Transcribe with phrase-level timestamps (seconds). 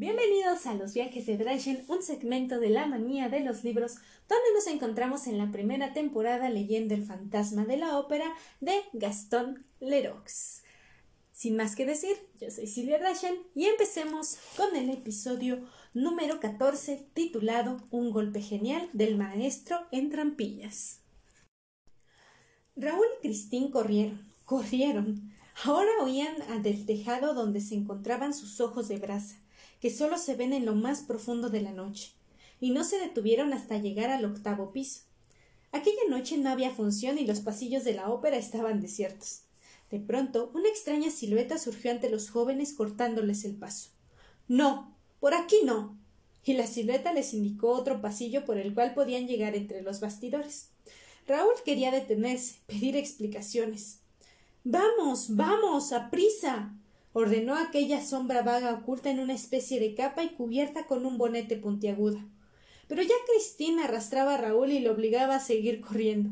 [0.00, 3.96] Bienvenidos a los viajes de Drachen, un segmento de la manía de los libros,
[4.28, 9.66] donde nos encontramos en la primera temporada leyendo El fantasma de la ópera de Gaston
[9.80, 10.62] Leroux.
[11.32, 17.08] Sin más que decir, yo soy Silvia Drachen y empecemos con el episodio número 14
[17.12, 21.00] titulado Un golpe genial del maestro en trampillas.
[22.76, 25.32] Raúl y Cristín corrieron, corrieron.
[25.64, 29.40] Ahora oían del tejado donde se encontraban sus ojos de brasa
[29.80, 32.12] que solo se ven en lo más profundo de la noche,
[32.60, 35.02] y no se detuvieron hasta llegar al octavo piso.
[35.72, 39.42] Aquella noche no había función y los pasillos de la ópera estaban desiertos.
[39.90, 43.90] De pronto, una extraña silueta surgió ante los jóvenes cortándoles el paso.
[44.46, 44.96] No.
[45.20, 45.96] por aquí no.
[46.44, 50.70] Y la silueta les indicó otro pasillo por el cual podían llegar entre los bastidores.
[51.26, 53.98] Raúl quería detenerse, pedir explicaciones.
[54.64, 56.74] Vamos, vamos, a prisa
[57.12, 61.56] ordenó aquella sombra vaga oculta en una especie de capa y cubierta con un bonete
[61.56, 62.18] puntiagudo.
[62.86, 66.30] Pero ya Cristina arrastraba a Raúl y lo obligaba a seguir corriendo.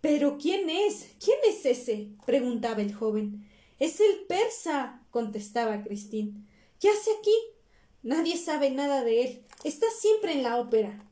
[0.00, 1.10] ¿Pero quién es?
[1.24, 2.08] ¿Quién es ese?
[2.26, 3.48] preguntaba el joven.
[3.78, 6.46] Es el persa, contestaba Cristín.
[6.80, 7.34] ¿Qué hace aquí?
[8.02, 9.42] Nadie sabe nada de él.
[9.64, 11.04] Está siempre en la ópera.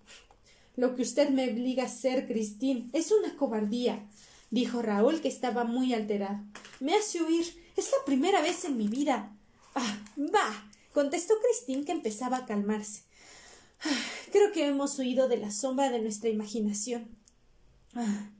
[0.76, 4.06] Lo que usted me obliga a hacer, Cristín, es una cobardía,
[4.50, 6.38] dijo Raúl, que estaba muy alterado.
[6.80, 7.46] Me hace huir
[7.76, 9.36] es la primera vez en mi vida.
[9.74, 10.70] Ah, va.
[10.92, 13.02] contestó Cristín, que empezaba a calmarse.
[13.84, 13.90] Ah,
[14.32, 17.08] creo que hemos huido de la sombra de nuestra imaginación.
[17.94, 18.30] Ah,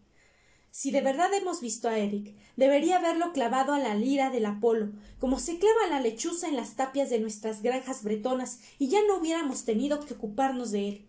[0.71, 4.91] si de verdad hemos visto a Eric, debería haberlo clavado a la lira del Apolo,
[5.19, 9.17] como se clava la lechuza en las tapias de nuestras granjas bretonas, y ya no
[9.17, 11.09] hubiéramos tenido que ocuparnos de él.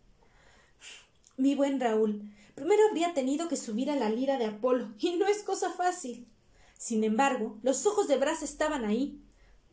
[1.35, 5.27] Mi buen Raúl, primero habría tenido que subir a la lira de Apolo, y no
[5.27, 6.25] es cosa fácil.
[6.77, 9.21] Sin embargo, los ojos de Bras estaban ahí.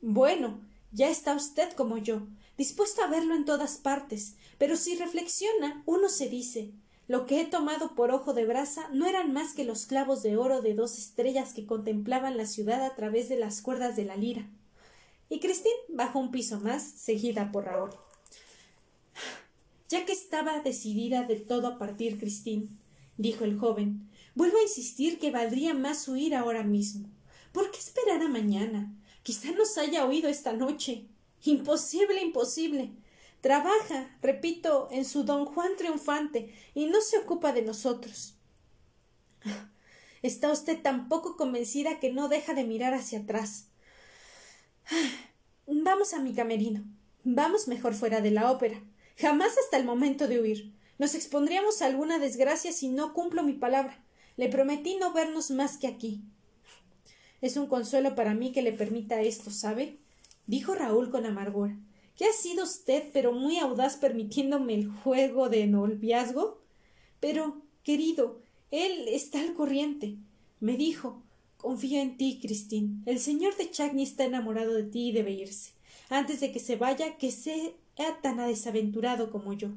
[0.00, 0.60] Bueno,
[0.92, 6.08] ya está usted como yo, dispuesto a verlo en todas partes, pero si reflexiona, uno
[6.08, 6.72] se dice
[7.06, 10.38] lo que he tomado por ojo de brasa no eran más que los clavos de
[10.38, 14.16] oro de dos estrellas que contemplaban la ciudad a través de las cuerdas de la
[14.16, 14.48] lira.
[15.28, 17.90] Y Cristín bajó un piso más, seguida por Raúl.
[19.90, 22.80] Ya que estaba decidida de todo a partir Cristín,
[23.16, 27.08] dijo el joven, Vuelvo a insistir que valdría más huir ahora mismo.
[27.52, 28.92] ¿Por qué esperar a mañana?
[29.22, 31.06] Quizá nos haya oído esta noche.
[31.44, 32.90] Imposible, imposible.
[33.40, 38.34] Trabaja, repito, en su don Juan triunfante y no se ocupa de nosotros.
[40.22, 43.68] Está usted tan poco convencida que no deja de mirar hacia atrás.
[45.66, 46.84] Vamos a mi camerino.
[47.22, 48.82] Vamos mejor fuera de la ópera.
[49.16, 50.74] Jamás hasta el momento de huir.
[50.98, 54.04] Nos expondríamos a alguna desgracia si no cumplo mi palabra.
[54.36, 56.22] Le prometí no vernos más que aquí.
[57.40, 59.98] Es un consuelo para mí que le permita esto, ¿sabe?
[60.46, 61.76] dijo Raúl con amargura.
[62.16, 66.62] ¿Qué ha sido usted, pero muy audaz, permitiéndome el juego de noviazgo?
[67.18, 68.40] Pero, querido,
[68.70, 70.16] él está al corriente.
[70.60, 71.22] Me dijo
[71.56, 73.02] Confío en ti, Cristín.
[73.06, 75.72] El señor de Chagny está enamorado de ti y debe irse.
[76.10, 77.72] Antes de que se vaya, que sea
[78.22, 79.70] tan desaventurado como yo.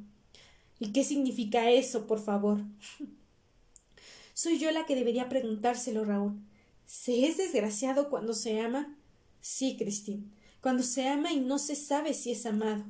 [0.79, 2.61] ¿Y qué significa eso, por favor?
[4.33, 6.39] Soy yo la que debería preguntárselo, Raúl.
[6.85, 8.95] ¿Se es desgraciado cuando se ama?
[9.41, 10.31] Sí, Cristín.
[10.61, 12.83] Cuando se ama y no se sabe si es amado.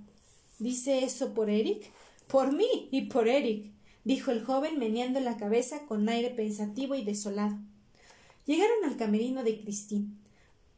[0.60, 1.92] ¿Dice eso por Eric?
[2.28, 3.72] Por mí y por Eric,
[4.04, 7.58] dijo el joven meneando la cabeza con aire pensativo y desolado.
[8.46, 10.18] Llegaron al camerino de Cristín.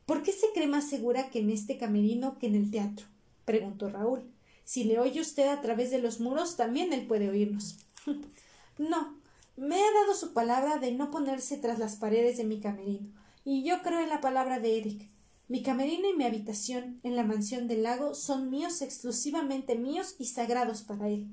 [0.05, 3.05] ¿Por qué se cree más segura que en este camerino que en el teatro?
[3.45, 4.23] preguntó Raúl.
[4.69, 7.79] Si le oye usted a través de los muros, también él puede oírnos.
[8.77, 9.17] no,
[9.57, 13.09] me ha dado su palabra de no ponerse tras las paredes de mi camerino,
[13.43, 15.09] y yo creo en la palabra de Eric.
[15.47, 20.25] Mi camerino y mi habitación en la mansión del lago son míos exclusivamente míos y
[20.25, 21.25] sagrados para él.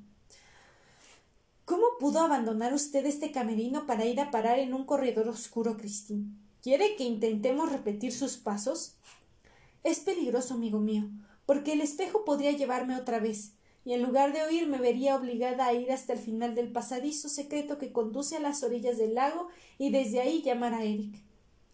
[1.67, 6.41] ¿Cómo pudo abandonar usted este camerino para ir a parar en un corredor oscuro, Cristín?
[6.63, 8.95] ¿Quiere que intentemos repetir sus pasos?
[9.85, 11.11] Es peligroso, amigo mío,
[11.47, 13.55] porque el espejo podría llevarme otra vez,
[13.85, 17.29] y en lugar de oír me vería obligada a ir hasta el final del pasadizo
[17.29, 19.47] secreto que conduce a las orillas del lago
[19.79, 21.23] y desde ahí llamar a Eric.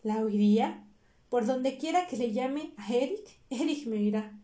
[0.03, 0.85] ¿La oiría?
[1.31, 4.39] Por donde quiera que le llame a Eric, Eric me oirá.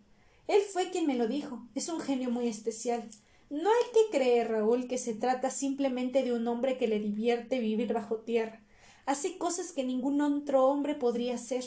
[0.47, 1.69] Él fue quien me lo dijo.
[1.75, 3.07] Es un genio muy especial.
[3.51, 7.61] No hay que creer, Raúl, que se trata simplemente de un hombre que le divierte
[7.61, 8.63] vivir bajo tierra.
[9.05, 11.65] Hace cosas que ningún otro hombre podría hacer.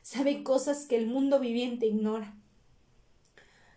[0.00, 2.34] Sabe cosas que el mundo viviente ignora.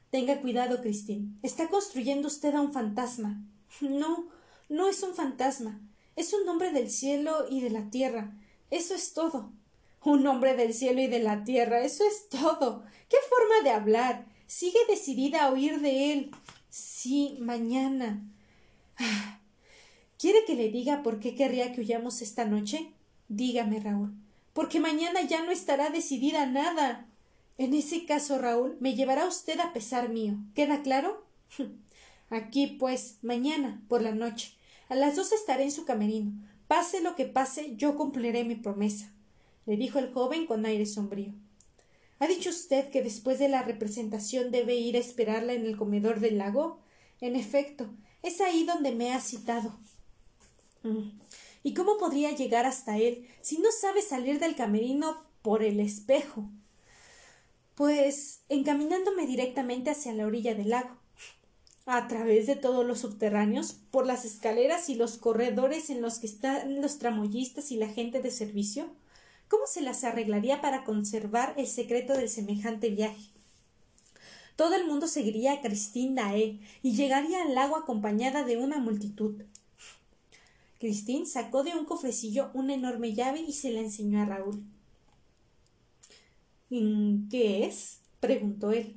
[0.10, 1.40] Tenga cuidado, Cristín.
[1.44, 3.42] Está construyendo usted a un fantasma.
[3.82, 4.28] No,
[4.70, 5.82] no es un fantasma.
[6.16, 8.38] Es un hombre del cielo y de la tierra.
[8.72, 9.52] Eso es todo.
[10.04, 11.84] Un hombre del cielo y de la tierra.
[11.84, 12.86] Eso es todo.
[13.10, 14.26] ¿Qué forma de hablar?
[14.48, 16.32] Sigue decidida a huir de él.
[16.70, 18.24] Sí, mañana.
[20.18, 22.94] ¿Quiere que le diga por qué querría que huyamos esta noche?
[23.28, 24.14] Dígame, Raúl.
[24.54, 27.08] Porque mañana ya no estará decidida nada.
[27.58, 30.36] En ese caso, Raúl, me llevará usted a pesar mío.
[30.54, 31.26] ¿Queda claro?
[32.30, 34.58] Aquí, pues, mañana, por la noche.
[34.90, 36.32] A las dos estaré en su camerino.
[36.68, 39.14] Pase lo que pase, yo cumpliré mi promesa,
[39.66, 41.34] le dijo el joven con aire sombrío.
[42.20, 46.20] ¿Ha dicho usted que después de la representación debe ir a esperarla en el comedor
[46.20, 46.80] del lago?
[47.22, 47.90] En efecto,
[48.24, 49.78] es ahí donde me ha citado.
[50.84, 51.10] Mm.
[51.64, 56.50] ¿Y cómo podría llegar hasta él si no sabe salir del camerino por el espejo?
[57.76, 60.98] Pues encaminándome directamente hacia la orilla del lago
[61.86, 66.26] a través de todos los subterráneos, por las escaleras y los corredores en los que
[66.26, 68.88] están los tramoyistas y la gente de servicio?
[69.48, 73.30] ¿Cómo se las arreglaría para conservar el secreto del semejante viaje?
[74.56, 79.44] Todo el mundo seguiría a Christine Dae y llegaría al lago acompañada de una multitud.
[80.80, 84.64] Christine sacó de un cofrecillo una enorme llave y se la enseñó a Raúl.
[86.70, 88.02] ¿Qué es?
[88.20, 88.96] preguntó él.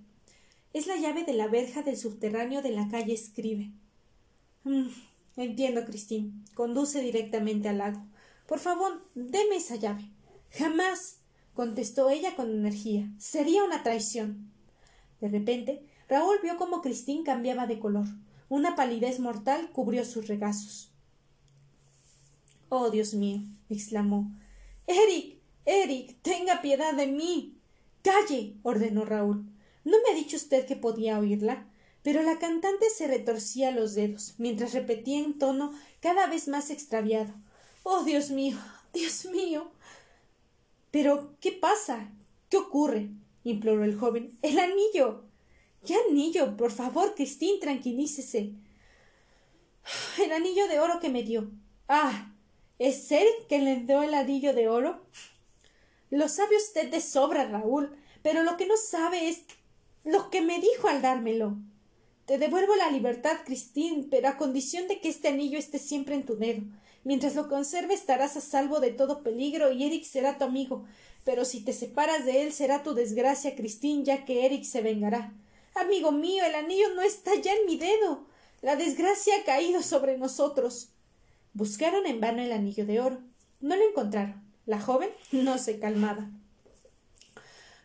[0.72, 3.72] Es la llave de la verja del subterráneo de la calle Escribe.
[4.64, 4.88] Mm,
[5.36, 6.44] entiendo, Cristín.
[6.54, 8.06] Conduce directamente al lago.
[8.46, 10.10] Por favor, deme esa llave.
[10.50, 11.20] Jamás.
[11.54, 13.10] contestó ella con energía.
[13.18, 14.52] Sería una traición.
[15.20, 18.06] De repente, Raúl vio cómo Cristín cambiaba de color.
[18.48, 20.90] Una palidez mortal cubrió sus regazos.
[22.70, 23.42] Oh, Dios mío.
[23.68, 24.30] exclamó.
[24.86, 25.38] Eric.
[25.66, 26.16] Eric.
[26.22, 27.57] tenga piedad de mí.
[28.02, 28.54] Calle.
[28.62, 29.44] ordenó Raúl.
[29.84, 31.66] ¿No me ha dicho usted que podía oírla?
[32.02, 37.34] Pero la cantante se retorcía los dedos, mientras repetía en tono cada vez más extraviado
[37.90, 38.58] Oh, Dios mío.
[38.92, 39.70] Dios mío.
[40.90, 41.36] Pero.
[41.40, 42.10] ¿qué pasa?
[42.50, 43.08] ¿Qué ocurre?
[43.44, 44.36] imploró el joven.
[44.42, 45.24] El anillo.
[45.86, 46.56] ¿Qué anillo?
[46.56, 48.52] Por favor, Cristín, tranquilícese.
[50.22, 51.50] El anillo de oro que me dio.
[51.88, 52.34] Ah.
[52.78, 55.00] ¿Es él que le dio el anillo de oro?
[56.10, 59.43] Lo sabe usted de sobra, Raúl, pero lo que no sabe es
[60.05, 61.58] lo que me dijo al dármelo.
[62.25, 66.25] Te devuelvo la libertad, Cristín, pero a condición de que este anillo esté siempre en
[66.25, 66.62] tu dedo.
[67.05, 70.84] Mientras lo conserve estarás a salvo de todo peligro y Eric será tu amigo.
[71.25, 75.32] Pero si te separas de él será tu desgracia, Cristín, ya que Eric se vengará.
[75.75, 78.26] Amigo mío, el anillo no está ya en mi dedo.
[78.61, 80.90] La desgracia ha caído sobre nosotros.
[81.52, 83.22] Buscaron en vano el anillo de oro.
[83.61, 84.47] No lo encontraron.
[84.68, 86.28] La joven no se calmaba.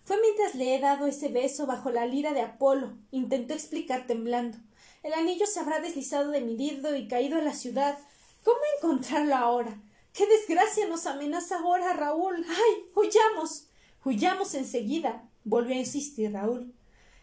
[0.03, 4.57] Fue mientras le he dado ese beso bajo la lira de Apolo, intentó explicar temblando.
[5.01, 7.97] El anillo se habrá deslizado de mi dedo y caído a la ciudad.
[8.43, 9.81] ¿Cómo encontrarlo ahora?
[10.11, 12.45] ¡Qué desgracia nos amenaza ahora, Raúl!
[12.49, 12.83] ¡Ay!
[12.93, 13.69] huyamos.
[14.03, 15.23] huyamos enseguida.
[15.45, 16.73] volvió a insistir Raúl.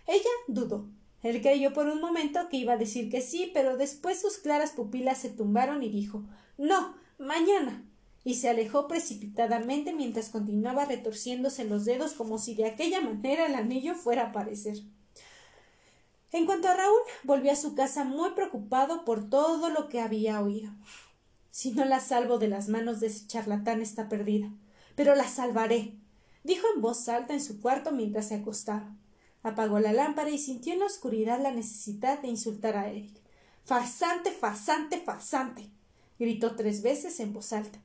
[0.07, 0.89] Ella dudó.
[1.23, 4.71] Él creyó por un momento que iba a decir que sí, pero después sus claras
[4.71, 6.25] pupilas se tumbaron y dijo
[6.57, 7.85] No, mañana
[8.23, 13.55] y se alejó precipitadamente mientras continuaba retorciéndose los dedos como si de aquella manera el
[13.55, 14.79] anillo fuera a aparecer.
[16.33, 20.41] En cuanto a Raúl, volvió a su casa muy preocupado por todo lo que había
[20.41, 20.71] oído.
[21.51, 24.53] Si no la salvo de las manos de ese charlatán está perdida.
[24.95, 25.97] Pero la salvaré.
[26.45, 28.95] dijo en voz alta en su cuarto mientras se acostaba.
[29.43, 33.21] Apagó la lámpara y sintió en la oscuridad la necesidad de insultar a Eric.
[33.65, 35.71] Farsante, farsante, farsante.
[36.19, 37.81] gritó tres veces en voz alta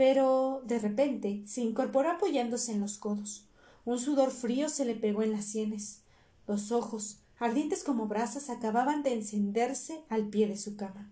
[0.00, 3.44] pero de repente se incorporó apoyándose en los codos.
[3.84, 6.00] Un sudor frío se le pegó en las sienes.
[6.46, 11.10] Los ojos, ardientes como brasas, acababan de encenderse al pie de su cama.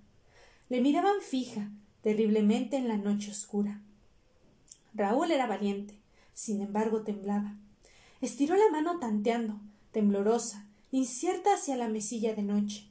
[0.70, 3.82] Le miraban fija, terriblemente en la noche oscura.
[4.94, 6.00] Raúl era valiente,
[6.32, 7.58] sin embargo temblaba.
[8.22, 9.60] Estiró la mano tanteando,
[9.92, 12.88] temblorosa, incierta hacia la mesilla de noche.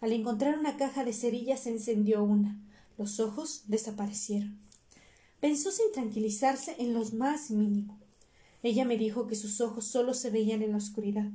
[0.00, 2.56] Al encontrar una caja de cerillas encendió una.
[2.96, 4.69] Los ojos desaparecieron.
[5.40, 7.98] Pensó sin tranquilizarse en lo más mínimo.
[8.62, 11.30] Ella me dijo que sus ojos solo se veían en la oscuridad.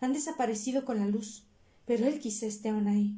[0.00, 1.44] Han desaparecido con la luz,
[1.84, 3.16] pero él quizá esté aún ahí.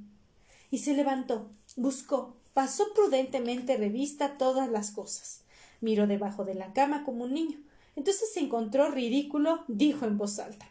[0.70, 5.42] Y se levantó, buscó, pasó prudentemente revista todas las cosas.
[5.80, 7.58] Miró debajo de la cama como un niño.
[7.94, 10.66] Entonces se encontró ridículo, dijo en voz alta.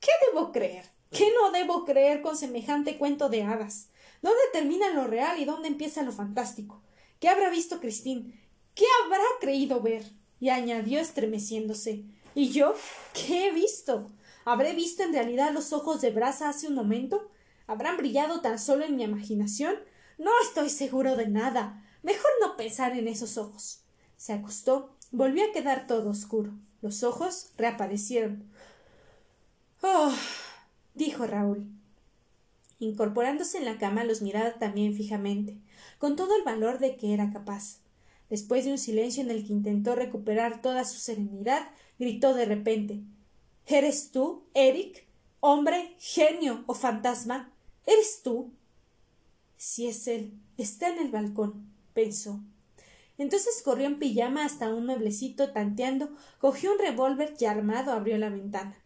[0.00, 0.86] ¿Qué debo creer?
[1.10, 3.88] ¿Qué no debo creer con semejante cuento de hadas?
[4.22, 6.80] ¿Dónde termina lo real y dónde empieza lo fantástico?
[7.20, 8.34] ¿Qué habrá visto Cristín?
[8.78, 10.04] ¿Qué habrá creído ver?
[10.40, 12.04] y añadió estremeciéndose.
[12.34, 12.74] ¿Y yo?
[13.12, 14.10] ¿Qué he visto?
[14.44, 17.30] ¿Habré visto en realidad los ojos de Brasa hace un momento?
[17.66, 19.74] ¿Habrán brillado tan solo en mi imaginación?
[20.16, 21.84] No estoy seguro de nada.
[22.02, 23.80] Mejor no pensar en esos ojos.
[24.16, 24.94] Se acostó.
[25.10, 26.52] Volvió a quedar todo oscuro.
[26.80, 28.44] Los ojos reaparecieron.
[29.82, 30.12] Oh.
[30.94, 31.66] dijo Raúl.
[32.78, 35.58] Incorporándose en la cama los miraba también fijamente,
[35.98, 37.80] con todo el valor de que era capaz.
[38.30, 41.68] Después de un silencio en el que intentó recuperar toda su serenidad,
[41.98, 43.00] gritó de repente
[43.66, 45.06] ¿Eres tú, Eric?
[45.40, 47.52] ¿Hombre, genio o fantasma?
[47.86, 48.50] ¿Eres tú?
[49.56, 52.40] Si es él, está en el balcón, pensó.
[53.18, 58.30] Entonces corrió en pijama hasta un mueblecito tanteando, cogió un revólver y armado abrió la
[58.30, 58.76] ventana.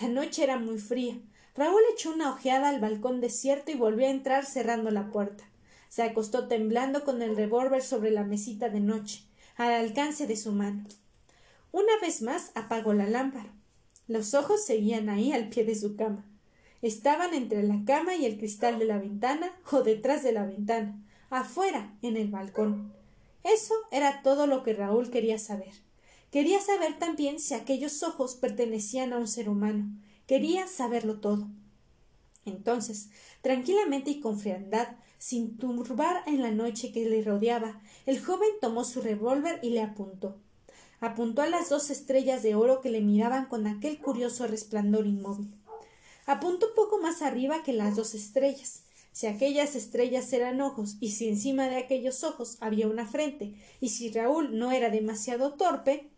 [0.00, 1.18] La noche era muy fría.
[1.56, 5.44] Raúl echó una ojeada al balcón desierto y volvió a entrar cerrando la puerta.
[5.88, 9.24] Se acostó temblando con el revólver sobre la mesita de noche,
[9.56, 10.84] al alcance de su mano.
[11.72, 13.52] Una vez más apagó la lámpara.
[14.06, 16.24] Los ojos seguían ahí al pie de su cama.
[16.80, 21.02] Estaban entre la cama y el cristal de la ventana o detrás de la ventana,
[21.28, 22.92] afuera, en el balcón.
[23.44, 25.72] Eso era todo lo que Raúl quería saber.
[26.30, 29.90] Quería saber también si aquellos ojos pertenecían a un ser humano.
[30.26, 31.48] Quería saberlo todo.
[32.44, 33.08] Entonces,
[33.42, 34.88] tranquilamente y con frialdad,
[35.18, 39.82] sin turbar en la noche que le rodeaba, el joven tomó su revólver y le
[39.82, 40.36] apuntó.
[41.00, 45.54] Apuntó a las dos estrellas de oro que le miraban con aquel curioso resplandor inmóvil.
[46.26, 48.84] Apuntó un poco más arriba que las dos estrellas.
[49.12, 53.88] Si aquellas estrellas eran ojos y si encima de aquellos ojos había una frente y
[53.88, 56.10] si Raúl no era demasiado torpe.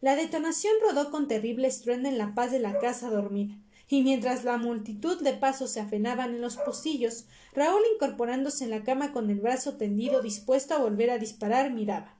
[0.00, 3.56] La detonación rodó con terrible estruendo en la paz de la casa dormida
[3.88, 8.82] y mientras la multitud de pasos se afenaban en los pocillos, Raúl, incorporándose en la
[8.82, 12.16] cama con el brazo tendido dispuesto a volver a disparar, miraba.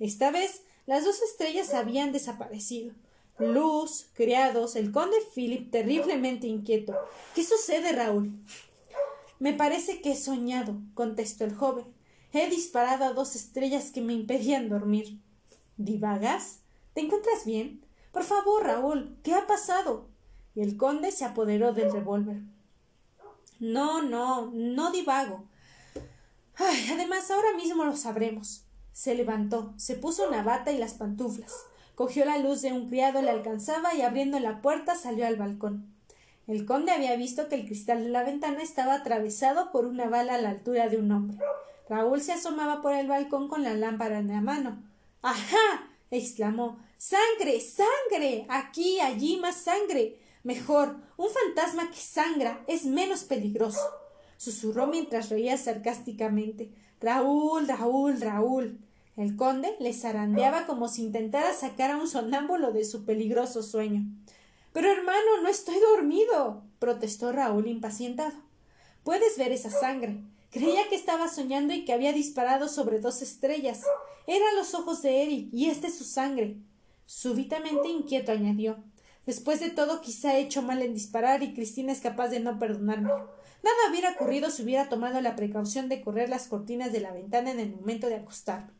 [0.00, 2.94] Esta vez las dos estrellas habían desaparecido.
[3.38, 6.94] Luz, criados, el conde Philip terriblemente inquieto.
[7.34, 8.32] ¿Qué sucede, Raúl?
[9.38, 11.86] Me parece que he soñado, contestó el joven.
[12.32, 15.18] He disparado a dos estrellas que me impedían dormir.
[15.76, 16.60] ¿Divagas?
[16.94, 17.84] ¿Te encuentras bien?
[18.12, 20.08] Por favor, Raúl, ¿qué ha pasado?
[20.54, 22.42] Y el conde se apoderó del revólver.
[23.58, 25.44] No, no, no divago.
[26.56, 28.64] Ay, además, ahora mismo lo sabremos.
[28.92, 31.52] Se levantó, se puso una bata y las pantuflas.
[31.94, 35.92] Cogió la luz de un criado, le alcanzaba y abriendo la puerta salió al balcón.
[36.46, 40.34] El conde había visto que el cristal de la ventana estaba atravesado por una bala
[40.34, 41.38] a la altura de un hombre.
[41.88, 44.82] Raúl se asomaba por el balcón con la lámpara en la mano.
[45.22, 45.88] ¡Ajá!
[46.10, 46.78] exclamó.
[46.98, 47.60] ¡Sangre!
[47.60, 48.46] ¡Sangre!
[48.48, 50.18] Aquí, allí, más sangre.
[50.44, 53.80] Mejor, un fantasma que sangra es menos peligroso.
[54.36, 56.70] susurró mientras reía sarcásticamente.
[57.00, 58.78] Raúl, Raúl, Raúl.
[59.16, 64.02] El conde le zarandeaba como si intentara sacar a un sonámbulo de su peligroso sueño.
[64.74, 66.62] Pero hermano, no estoy dormido.
[66.78, 68.34] protestó Raúl impacientado.
[69.02, 70.20] Puedes ver esa sangre.
[70.50, 73.82] Creía que estaba soñando y que había disparado sobre dos estrellas.
[74.26, 76.58] Eran los ojos de Eric y este es su sangre.
[77.06, 78.76] Súbitamente inquieto añadió
[79.26, 82.58] Después de todo, quizá he hecho mal en disparar y Cristina es capaz de no
[82.58, 83.08] perdonarme.
[83.08, 87.50] Nada hubiera ocurrido si hubiera tomado la precaución de correr las cortinas de la ventana
[87.50, 88.72] en el momento de acostarme.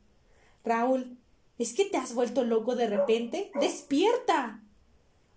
[0.63, 1.19] Raúl,
[1.59, 3.51] ¿es que te has vuelto loco de repente?
[3.59, 4.63] ¡Despierta!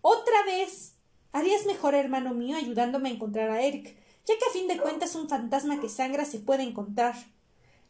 [0.01, 0.95] ¡Otra vez!
[1.31, 3.95] Harías mejor, hermano mío, ayudándome a encontrar a Eric,
[4.25, 7.15] ya que a fin de cuentas un fantasma que sangra se puede encontrar.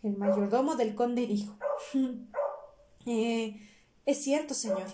[0.04, 1.58] El mayordomo del conde dijo.
[3.08, 3.60] eh,
[4.06, 4.86] es cierto, señor,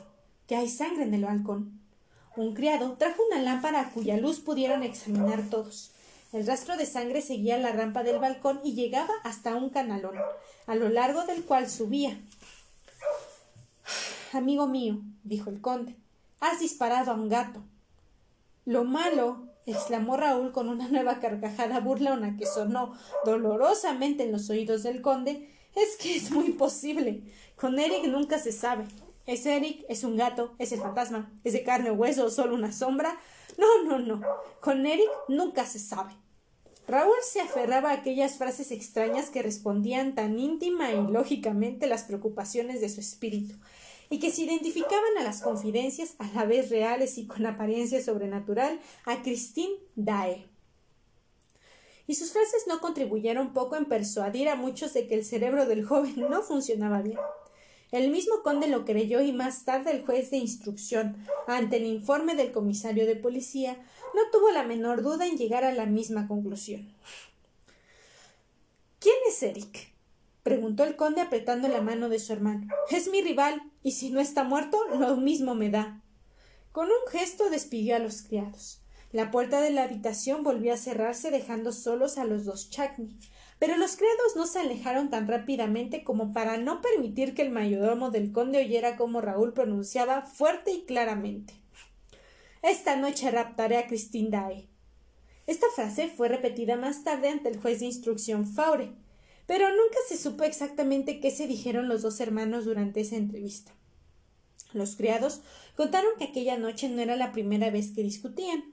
[0.47, 1.82] que hay sangre en el balcón.
[2.35, 5.91] Un criado trajo una lámpara a cuya luz pudieron examinar todos.
[6.31, 10.15] El rastro de sangre seguía la rampa del balcón y llegaba hasta un canalón,
[10.65, 12.19] a lo largo del cual subía.
[14.31, 15.95] Amigo mío, dijo el conde,
[16.39, 17.61] has disparado a un gato.
[18.65, 24.81] Lo malo, exclamó Raúl con una nueva carcajada burlona que sonó dolorosamente en los oídos
[24.81, 27.21] del conde, es que es muy posible.
[27.55, 28.85] Con Eric nunca se sabe.
[29.25, 29.85] ¿Es Eric?
[29.87, 30.53] ¿Es un gato?
[30.59, 31.31] ¿Es el fantasma?
[31.45, 33.17] ¿Es de carne o hueso solo una sombra?
[33.57, 34.21] No, no, no.
[34.59, 36.13] Con Eric nunca se sabe.
[36.87, 42.81] Raúl se aferraba a aquellas frases extrañas que respondían tan íntima y lógicamente las preocupaciones
[42.81, 43.55] de su espíritu,
[44.09, 48.81] y que se identificaban a las confidencias, a la vez reales y con apariencia sobrenatural,
[49.05, 50.49] a Christine Dae.
[52.05, 55.85] Y sus frases no contribuyeron poco en persuadir a muchos de que el cerebro del
[55.85, 57.17] joven no funcionaba bien.
[57.93, 62.33] El mismo conde lo creyó y más tarde el juez de instrucción, ante el informe
[62.33, 63.77] del comisario de policía,
[64.15, 66.91] no tuvo la menor duda en llegar a la misma conclusión.
[68.97, 69.93] ¿Quién es Eric?
[70.41, 72.67] preguntó el conde apretando la mano de su hermano.
[72.89, 76.01] Es mi rival, y si no está muerto, lo mismo me da.
[76.71, 78.81] Con un gesto despidió a los criados.
[79.11, 83.19] La puerta de la habitación volvió a cerrarse dejando solos a los dos Chacni.
[83.63, 88.11] Pero los criados no se alejaron tan rápidamente como para no permitir que el mayordomo
[88.11, 91.53] del conde oyera cómo Raúl pronunciaba fuerte y claramente
[92.61, 94.67] Esta noche raptaré a Christine Daae.
[95.47, 98.91] Esta frase fue repetida más tarde ante el juez de instrucción Faure,
[99.45, 103.71] pero nunca se supo exactamente qué se dijeron los dos hermanos durante esa entrevista.
[104.73, 105.39] Los criados
[105.77, 108.72] contaron que aquella noche no era la primera vez que discutían.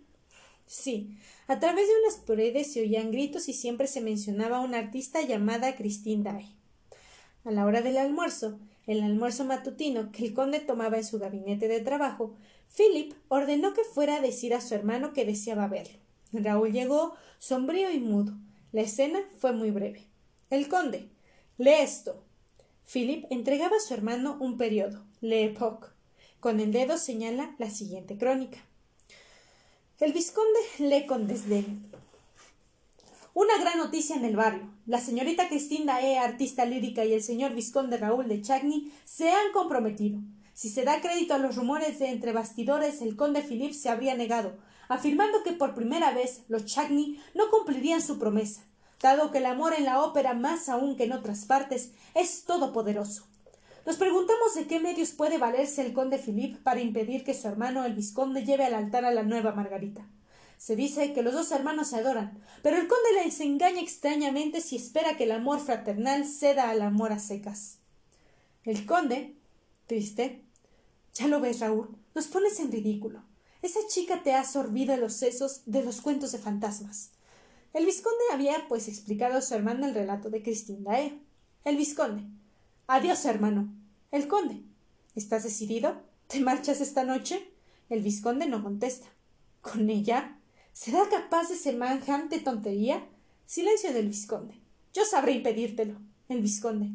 [0.73, 4.79] Sí, a través de unas paredes se oían gritos y siempre se mencionaba a una
[4.79, 6.47] artista llamada Christine Daae.
[7.45, 11.67] A la hora del almuerzo, el almuerzo matutino que el conde tomaba en su gabinete
[11.67, 12.37] de trabajo,
[12.77, 15.99] Philip ordenó que fuera a decir a su hermano que deseaba verlo.
[16.33, 18.35] Raúl llegó sombrío y mudo.
[18.71, 20.07] La escena fue muy breve.
[20.51, 21.09] El conde.
[21.59, 22.23] Lee esto.
[22.93, 25.89] Philip entregaba a su hermano un periodo, Le Époque.
[26.39, 28.70] Con el dedo señala la siguiente crónica.
[30.01, 31.85] El vizconde lee con desdén.
[33.35, 34.73] Una gran noticia en el barrio.
[34.87, 39.53] La señorita Cristina E., artista lírica, y el señor vizconde Raúl de Chagny se han
[39.53, 40.19] comprometido.
[40.55, 44.15] Si se da crédito a los rumores de entre bastidores, el conde Philip se habría
[44.15, 44.57] negado,
[44.89, 48.65] afirmando que por primera vez los Chagny no cumplirían su promesa,
[49.03, 53.30] dado que el amor en la ópera, más aún que en otras partes, es todopoderoso.
[53.87, 57.85] Nos preguntamos de qué medios puede valerse el conde Philip para impedir que su hermano
[57.85, 60.07] el vizconde lleve al altar a la nueva Margarita.
[60.59, 64.77] Se dice que los dos hermanos se adoran, pero el conde les engaña extrañamente si
[64.77, 67.79] espera que el amor fraternal ceda al amor a secas.
[68.65, 69.37] El conde,
[69.87, 70.45] triste,
[71.15, 73.25] ya lo ves, Raúl, nos pones en ridículo.
[73.63, 77.13] Esa chica te ha sorbido los sesos de los cuentos de fantasmas.
[77.73, 81.21] El vizconde había, pues, explicado a su hermano el relato de Cristina Dae.
[81.65, 82.25] El vizconde.
[82.93, 83.73] Adiós, hermano.
[84.11, 84.65] El conde.
[85.15, 86.03] ¿Estás decidido?
[86.27, 87.49] ¿Te marchas esta noche?
[87.89, 89.07] El vizconde no contesta.
[89.61, 90.37] ¿Con ella?
[90.73, 93.07] ¿Será capaz de semejante tontería?
[93.47, 94.55] Silencio del vizconde.
[94.93, 95.95] Yo sabré impedírtelo.
[96.29, 96.89] El vizconde.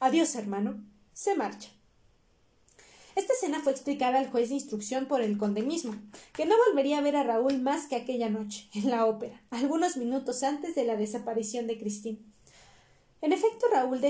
[0.00, 0.82] Adiós, hermano.
[1.12, 1.68] Se marcha.
[3.14, 5.94] Esta escena fue explicada al juez de instrucción por el conde mismo,
[6.32, 9.98] que no volvería a ver a Raúl más que aquella noche, en la ópera, algunos
[9.98, 12.32] minutos antes de la desaparición de Cristín.
[13.20, 14.00] En efecto, Raúl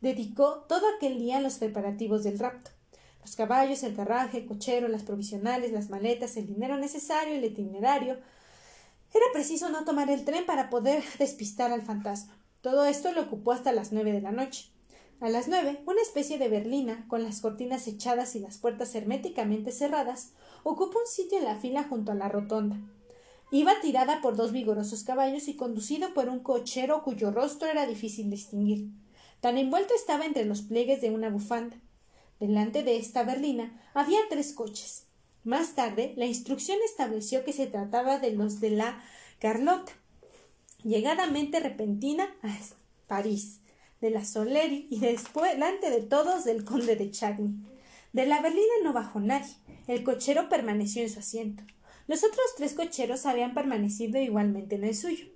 [0.00, 2.70] dedicó todo aquel día a los preparativos del rapto.
[3.20, 8.18] Los caballos, el carraje, el cochero, las provisionales, las maletas, el dinero necesario, el itinerario.
[9.12, 12.36] Era preciso no tomar el tren para poder despistar al fantasma.
[12.62, 14.70] Todo esto lo ocupó hasta las nueve de la noche.
[15.20, 19.70] A las nueve, una especie de berlina, con las cortinas echadas y las puertas herméticamente
[19.70, 20.32] cerradas,
[20.62, 22.78] ocupó un sitio en la fila junto a la rotonda.
[23.50, 28.30] Iba tirada por dos vigorosos caballos y conducido por un cochero cuyo rostro era difícil
[28.30, 28.88] distinguir.
[29.40, 31.76] Tan envuelto estaba entre los pliegues de una bufanda.
[32.38, 35.06] Delante de esta berlina había tres coches.
[35.44, 39.02] Más tarde, la instrucción estableció que se trataba de los de la
[39.38, 39.92] Carlota,
[40.84, 42.54] llegadamente repentina a
[43.06, 43.60] París,
[44.02, 47.54] de la Soleri y después, delante de todos, del conde de Chagny.
[48.12, 49.54] De la berlina no bajó nadie.
[49.86, 51.62] El cochero permaneció en su asiento.
[52.06, 55.26] Los otros tres cocheros habían permanecido igualmente en el suyo.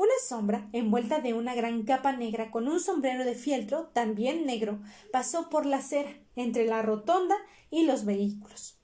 [0.00, 4.80] Una sombra, envuelta de una gran capa negra con un sombrero de fieltro, también negro,
[5.12, 7.36] pasó por la acera, entre la rotonda
[7.70, 8.80] y los vehículos.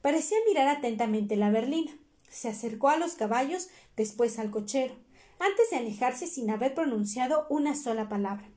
[0.00, 1.90] Parecía mirar atentamente la berlina.
[2.28, 4.94] Se acercó a los caballos, después al cochero,
[5.40, 8.48] antes de alejarse sin haber pronunciado una sola palabra.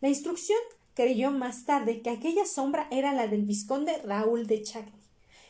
[0.00, 0.60] La instrucción
[0.94, 5.02] creyó más tarde que aquella sombra era la del vizconde Raúl de Chagny.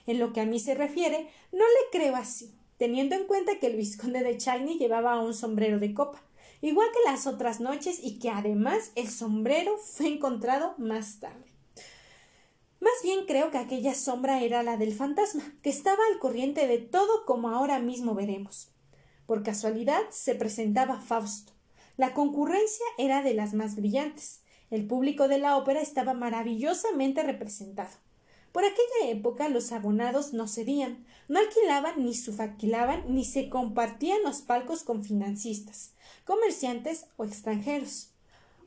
[0.06, 3.66] En lo que a mí se refiere, no le creo así teniendo en cuenta que
[3.66, 6.22] el vizconde de Chagny llevaba un sombrero de copa,
[6.62, 11.52] igual que las otras noches, y que además el sombrero fue encontrado más tarde.
[12.80, 16.78] Más bien creo que aquella sombra era la del fantasma, que estaba al corriente de
[16.78, 18.70] todo como ahora mismo veremos.
[19.26, 21.52] Por casualidad se presentaba Fausto.
[21.98, 24.40] La concurrencia era de las más brillantes.
[24.70, 27.90] El público de la ópera estaba maravillosamente representado.
[28.52, 34.42] Por aquella época los abonados no cedían, no alquilaban ni subalquilaban ni se compartían los
[34.42, 35.92] palcos con financistas,
[36.24, 38.10] comerciantes o extranjeros.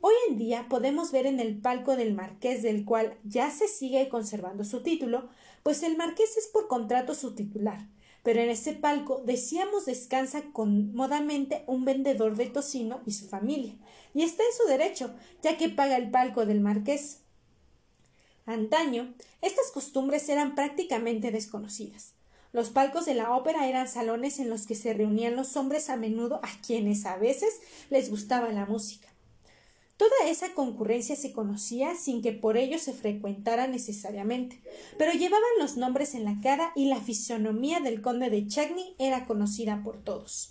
[0.00, 4.08] Hoy en día podemos ver en el palco del marqués del cual ya se sigue
[4.08, 5.28] conservando su título,
[5.62, 7.88] pues el marqués es por contrato su titular,
[8.22, 13.76] pero en ese palco decíamos descansa cómodamente un vendedor de tocino y su familia,
[14.14, 17.23] y está en su derecho, ya que paga el palco del marqués.
[18.46, 22.14] Antaño, estas costumbres eran prácticamente desconocidas.
[22.52, 25.96] Los palcos de la ópera eran salones en los que se reunían los hombres a
[25.96, 29.08] menudo a quienes a veces les gustaba la música.
[29.96, 34.60] Toda esa concurrencia se conocía sin que por ello se frecuentara necesariamente,
[34.98, 39.24] pero llevaban los nombres en la cara y la fisonomía del conde de Chagny era
[39.26, 40.50] conocida por todos.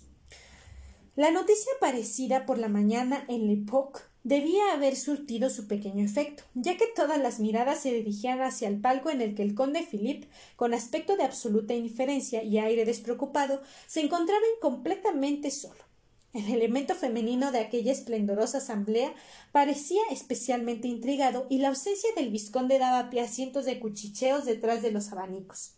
[1.14, 6.76] La noticia aparecida por la mañana en L'Époque debía haber surtido su pequeño efecto, ya
[6.76, 10.24] que todas las miradas se dirigían hacia el palco en el que el conde Philip,
[10.56, 15.84] con aspecto de absoluta indiferencia y aire despreocupado, se encontraba completamente solo.
[16.32, 19.14] El elemento femenino de aquella esplendorosa asamblea
[19.52, 24.82] parecía especialmente intrigado y la ausencia del vizconde daba pie a cientos de cuchicheos detrás
[24.82, 25.74] de los abanicos.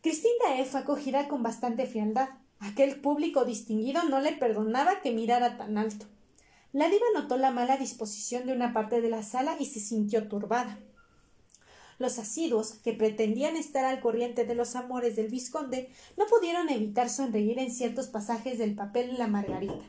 [0.00, 0.64] Cristina E.
[0.64, 2.30] fue acogida con bastante frialdad.
[2.58, 6.06] Aquel público distinguido no le perdonaba que mirara tan alto.
[6.72, 10.28] La diva notó la mala disposición de una parte de la sala y se sintió
[10.28, 10.78] turbada.
[11.98, 17.10] Los asiduos, que pretendían estar al corriente de los amores del vizconde, no pudieron evitar
[17.10, 19.84] sonreír en ciertos pasajes del papel la Margarita.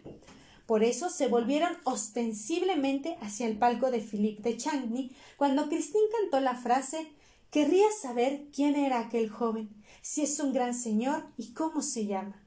[0.65, 6.39] Por eso se volvieron ostensiblemente hacia el palco de Philippe de Chagny cuando Christine cantó
[6.39, 7.13] la frase
[7.54, 9.69] Querría saber quién era aquel joven,
[10.02, 12.42] si es un gran señor y cómo se llama.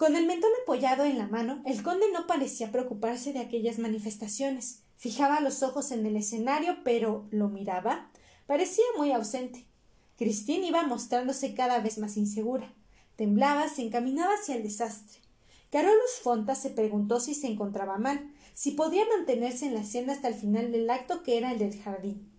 [0.00, 4.80] Con el mentón apoyado en la mano, el conde no parecía preocuparse de aquellas manifestaciones.
[4.96, 8.10] Fijaba los ojos en el escenario, pero ¿lo miraba?
[8.46, 9.66] Parecía muy ausente.
[10.16, 12.72] Cristín iba mostrándose cada vez más insegura.
[13.16, 15.18] Temblaba, se encaminaba hacia el desastre.
[15.70, 20.28] Carolus Fonta se preguntó si se encontraba mal, si podía mantenerse en la escena hasta
[20.28, 22.32] el final del acto que era el del jardín.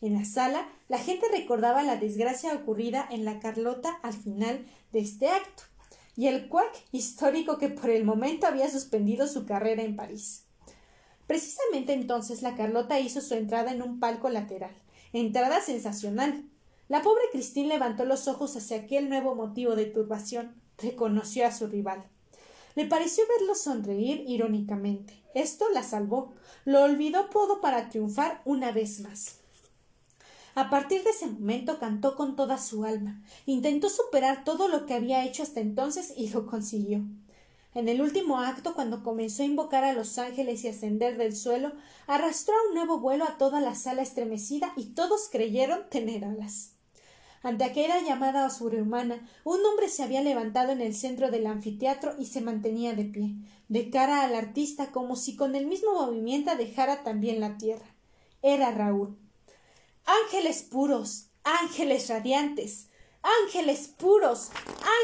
[0.00, 5.00] En la sala, la gente recordaba la desgracia ocurrida en la Carlota al final de
[5.00, 5.64] este acto,
[6.20, 10.44] y el cuac histórico que por el momento había suspendido su carrera en París.
[11.26, 14.74] Precisamente entonces la Carlota hizo su entrada en un palco lateral,
[15.14, 16.44] Entrada sensacional.
[16.88, 20.60] La pobre Cristín levantó los ojos hacia aquel nuevo motivo de turbación.
[20.76, 22.04] Reconoció a su rival.
[22.74, 25.22] Le pareció verlo sonreír irónicamente.
[25.34, 26.34] Esto la salvó.
[26.66, 29.39] Lo olvidó todo para triunfar una vez más.
[30.54, 33.22] A partir de ese momento cantó con toda su alma.
[33.46, 37.02] Intentó superar todo lo que había hecho hasta entonces y lo consiguió.
[37.72, 41.72] En el último acto, cuando comenzó a invocar a los ángeles y ascender del suelo,
[42.08, 46.72] arrastró a un nuevo vuelo a toda la sala estremecida y todos creyeron tener alas.
[47.42, 52.26] Ante aquella llamada sobrehumana, un hombre se había levantado en el centro del anfiteatro y
[52.26, 53.36] se mantenía de pie,
[53.68, 57.86] de cara al artista como si con el mismo movimiento dejara también la tierra.
[58.42, 59.16] Era Raúl.
[60.04, 62.88] Ángeles puros, ángeles radiantes,
[63.22, 64.50] ángeles puros,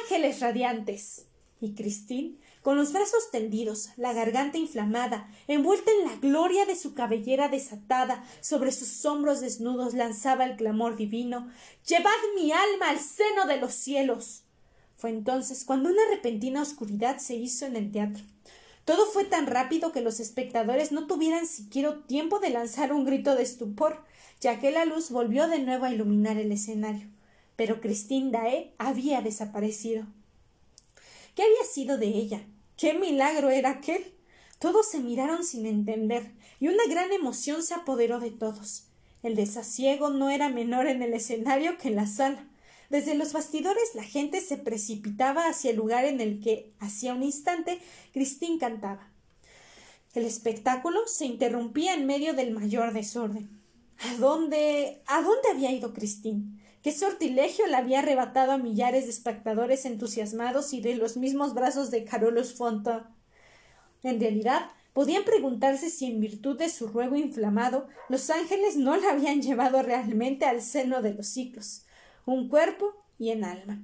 [0.02, 1.26] ángeles radiantes.
[1.60, 6.94] Y Cristín con los brazos tendidos, la garganta inflamada, envuelta en la gloria de su
[6.94, 11.48] cabellera desatada, sobre sus hombros desnudos lanzaba el clamor divino
[11.86, 14.42] Llevad mi alma al seno de los cielos.
[14.96, 18.24] Fue entonces cuando una repentina oscuridad se hizo en el teatro.
[18.84, 23.36] Todo fue tan rápido que los espectadores no tuvieran siquiera tiempo de lanzar un grito
[23.36, 24.02] de estupor,
[24.40, 27.08] ya que la luz volvió de nuevo a iluminar el escenario.
[27.56, 30.06] Pero Christine Dae había desaparecido.
[31.34, 32.46] ¿Qué había sido de ella?
[32.76, 34.04] ¡Qué milagro era aquel!
[34.58, 38.84] Todos se miraron sin entender, y una gran emoción se apoderó de todos.
[39.22, 42.46] El desasiego no era menor en el escenario que en la sala.
[42.88, 47.22] Desde los bastidores la gente se precipitaba hacia el lugar en el que, hacía un
[47.22, 47.80] instante,
[48.12, 49.10] Cristín cantaba.
[50.14, 53.55] El espectáculo se interrumpía en medio del mayor desorden.
[53.98, 55.02] ¿A dónde?
[55.06, 56.60] ¿A dónde había ido Cristín?
[56.82, 61.90] ¿Qué sortilegio le había arrebatado a millares de espectadores entusiasmados y de los mismos brazos
[61.90, 63.10] de Carolus Fonta?
[64.02, 69.10] En realidad, podían preguntarse si en virtud de su ruego inflamado los ángeles no la
[69.10, 71.84] habían llevado realmente al seno de los ciclos,
[72.24, 73.82] un cuerpo y en alma.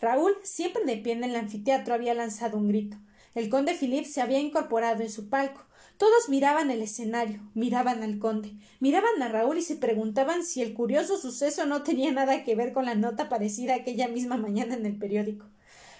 [0.00, 2.96] Raúl, siempre de pie en el anfiteatro, había lanzado un grito.
[3.34, 5.64] El conde Philip se había incorporado en su palco.
[5.98, 10.72] Todos miraban el escenario, miraban al conde, miraban a Raúl y se preguntaban si el
[10.72, 14.86] curioso suceso no tenía nada que ver con la nota parecida aquella misma mañana en
[14.86, 15.46] el periódico.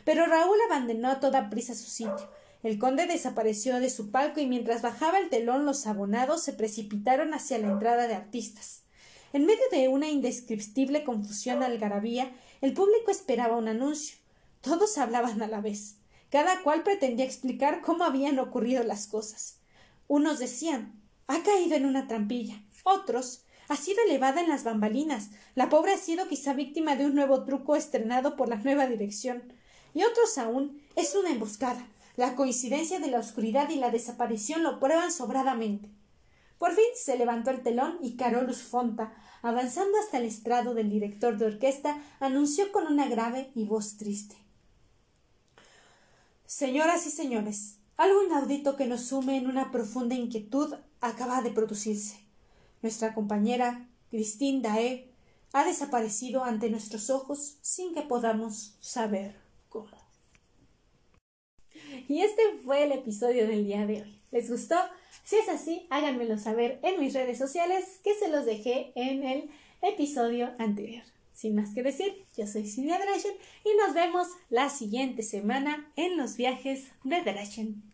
[0.05, 2.31] Pero Raúl abandonó a toda prisa su sitio.
[2.63, 7.35] El conde desapareció de su palco y mientras bajaba el telón los abonados se precipitaron
[7.35, 8.85] hacia la entrada de artistas.
[9.33, 14.17] En medio de una indescriptible confusión algarabía, el público esperaba un anuncio.
[14.61, 15.97] Todos hablaban a la vez.
[16.31, 19.58] Cada cual pretendía explicar cómo habían ocurrido las cosas.
[20.09, 22.63] Unos decían ha caído en una trampilla.
[22.83, 25.29] Otros ha sido elevada en las bambalinas.
[25.55, 29.53] La pobre ha sido quizá víctima de un nuevo truco estrenado por la nueva dirección.
[29.93, 31.87] Y otros aún es una emboscada.
[32.17, 35.91] La coincidencia de la oscuridad y la desaparición lo prueban sobradamente.
[36.59, 41.39] Por fin se levantó el telón y Carolus Fonta, avanzando hasta el estrado del director
[41.39, 44.37] de orquesta, anunció con una grave y voz triste.
[46.47, 52.17] Señoras y señores, algo inaudito que nos sume en una profunda inquietud acaba de producirse.
[52.81, 55.11] Nuestra compañera, Christine Dae,
[55.53, 59.37] ha desaparecido ante nuestros ojos sin que podamos saber
[59.69, 59.97] cómo.
[62.09, 64.23] Y este fue el episodio del día de hoy.
[64.31, 64.77] ¿Les gustó?
[65.25, 69.51] Si es así, háganmelo saber en mis redes sociales que se los dejé en el
[69.83, 71.03] episodio anterior.
[71.33, 73.35] Sin más que decir, yo soy Silvia Drachen
[73.65, 77.88] y nos vemos la siguiente semana en los viajes de Drachen.